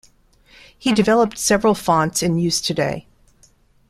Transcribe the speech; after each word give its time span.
He 0.79 0.93
developed 0.93 1.37
several 1.37 1.75
fonts 1.75 2.23
in 2.23 2.39
use 2.39 2.59
today. 2.59 3.05